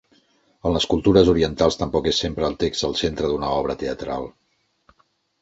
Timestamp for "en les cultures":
0.69-1.29